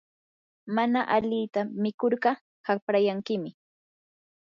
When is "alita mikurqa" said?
1.17-2.31